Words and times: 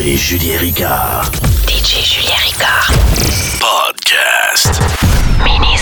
DJ 0.00 0.16
Julien 0.16 0.58
Ricard. 0.58 1.28
DJ 1.66 2.00
Julien 2.02 2.40
Ricard. 2.40 2.96
Podcast. 3.60 4.80
Mini 5.44 5.76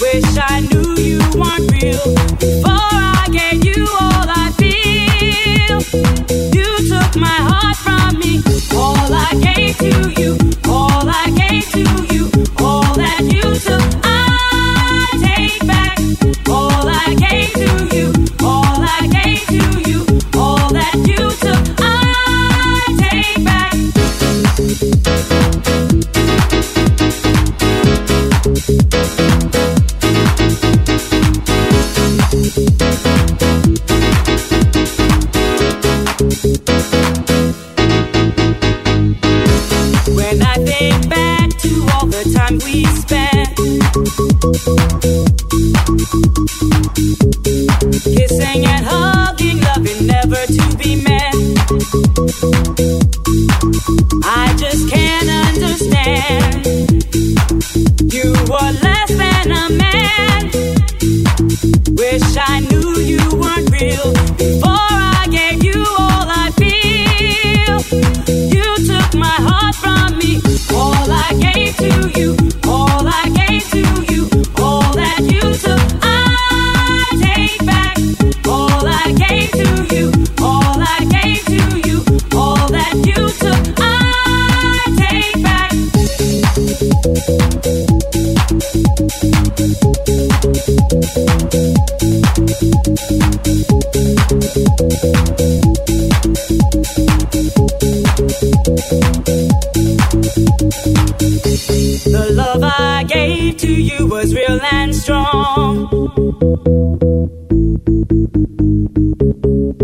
Wish 0.00 0.38
I 0.38 0.60
knew 0.60 0.94
you 0.96 1.18
weren't 1.38 1.70
real 1.72 2.14
before 2.38 2.92
I 3.22 3.27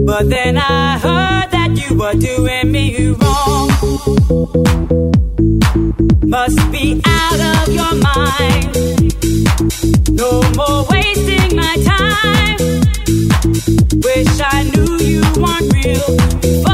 But 0.05 0.29
then 0.29 0.59
I 0.59 0.99
heard 0.99 1.51
that 1.51 1.71
you 1.81 1.97
were 1.97 2.13
doing 2.13 2.71
me 2.71 3.09
wrong. 3.09 3.69
Must 6.29 6.71
be 6.71 7.01
out 7.07 7.41
of 7.41 7.73
your 7.73 7.95
mind. 8.05 8.77
No 10.11 10.43
more 10.57 10.85
wasting 10.91 11.57
my 11.57 11.75
time. 11.83 12.59
Wish 14.05 14.41
I 14.41 14.65
knew 14.75 14.99
you 14.99 15.23
weren't 15.41 15.73
real 15.73 16.74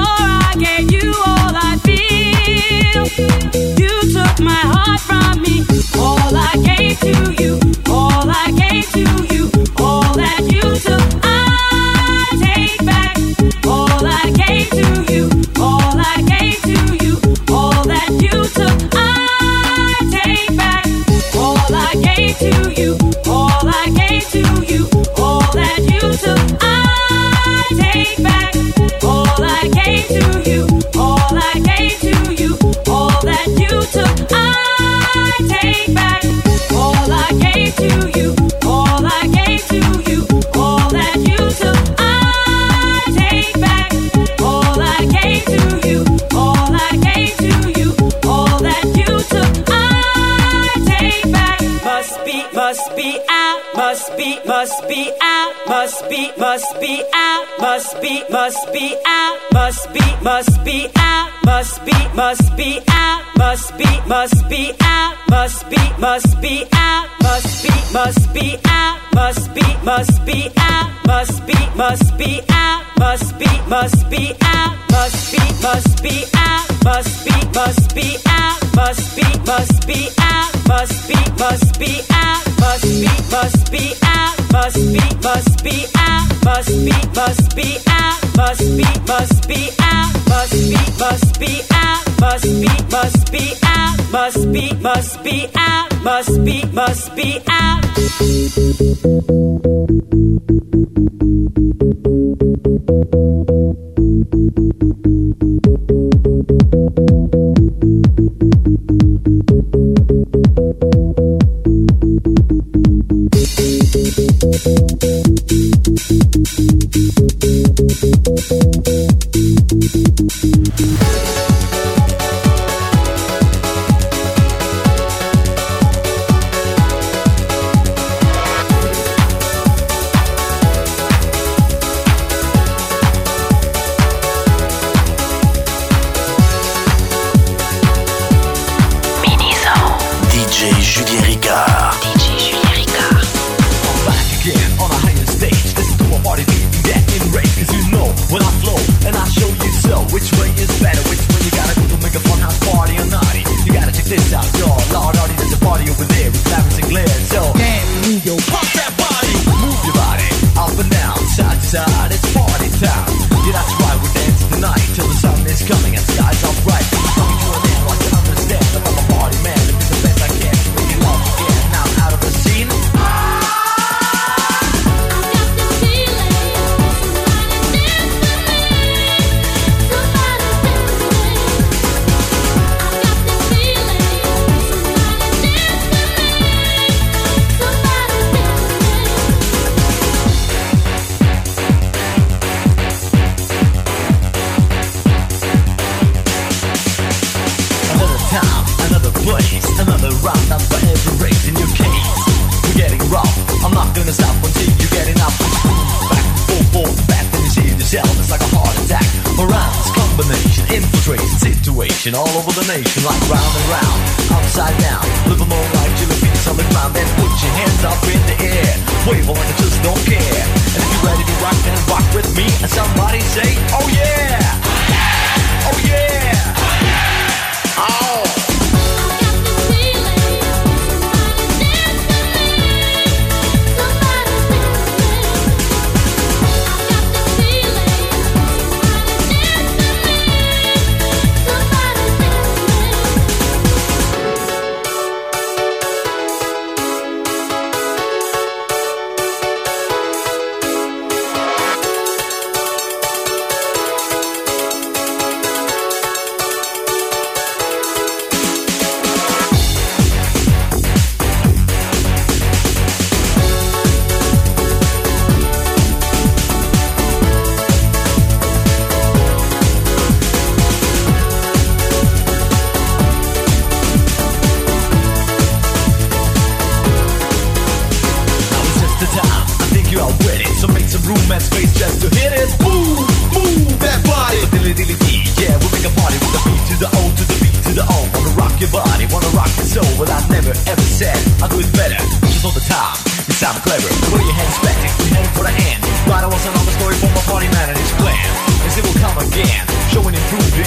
be 62.61 62.79
out. 62.88 63.23
Must 63.38 63.79
be, 63.79 63.90
must 64.07 64.49
be 64.51 64.73
out. 64.83 65.16
Must 65.31 65.70
be, 65.70 65.81
must 65.99 66.40
be 66.42 66.66
out. 66.75 67.09
Must 67.23 67.62
be, 67.64 67.75
must 67.94 68.35
be 68.35 68.59
out. 68.66 68.99
Must 69.14 69.55
be, 69.55 69.66
must 69.83 70.27
be 70.27 70.51
out. 70.59 70.90
Must 71.07 71.46
be, 71.46 71.59
must 71.75 72.18
be 72.18 72.42
out. 72.51 72.89
Must 73.01 73.39
be, 73.39 73.49
must 73.67 74.11
be 74.11 74.35
out. 74.43 74.77
Must 74.93 75.33
be, 75.33 75.39
must 75.63 76.03
be 76.03 76.27
out. 76.37 76.67
Must 76.85 77.25
be, 77.25 77.33
must 77.55 77.95
be 77.95 78.19
out. 78.27 78.61
Must 78.77 79.17
be, 79.17 79.25
must 79.47 79.87
be 79.89 80.11
out. 80.21 80.53
Must 80.69 81.09
be, 81.09 81.17
must 81.41 81.81
be 81.81 82.05
out. 82.13 82.45
Must 82.61 82.85
be, 82.85 83.09
must 83.33 83.73
be 83.73 83.97
out. 84.05 84.37
Must 84.53 84.77
be, 84.93 85.01
must 85.25 85.65
be 85.65 85.87
out. 85.97 86.29
Must 86.45 86.85
be, 86.85 86.93
must 87.17 87.57
be 87.57 87.79
out. 87.89 88.21
Must 88.37 88.77
be, 88.77 88.85
must 89.09 89.49
be 89.49 89.71
out. 89.81 90.13
Must 90.29 90.53
be, 90.69 90.77
must 91.01 91.41
be 91.41 91.63
out. 91.73 92.05
Must 92.21 92.45
be, 92.61 92.69
must 92.93 93.33
be 93.33 93.57
out. 93.65 93.97
Must 94.13 94.53
be, 94.53 94.75
must 94.75 95.25
be 95.25 95.49
out. 95.57 95.89
Must 96.05 96.45
be, 96.45 96.65
must 96.75 97.17
be 97.17 97.41
out. 97.49 97.81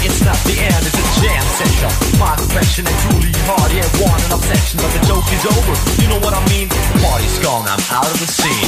it's 0.03 0.19
not 0.23 0.35
the 0.43 0.55
end, 0.59 0.83
it's 0.83 0.99
a 0.99 1.07
jam 1.23 1.43
session. 1.55 1.87
My 2.19 2.35
confession 2.35 2.83
is 2.85 2.97
truly 3.07 3.31
hard, 3.47 3.71
yeah, 3.71 3.87
want 4.03 4.19
an 4.27 4.35
obsession. 4.35 4.83
But 4.83 4.91
the 4.91 4.99
joke 5.07 5.23
is 5.31 5.47
over, 5.47 5.75
you 6.01 6.07
know 6.11 6.19
what 6.19 6.35
I 6.35 6.43
mean? 6.51 6.67
Party's 6.99 7.39
gone, 7.39 7.63
I'm 7.67 7.79
out 7.89 8.11
of 8.11 8.19
the 8.19 8.27
scene. 8.27 8.67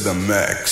The 0.00 0.14
max? 0.14 0.69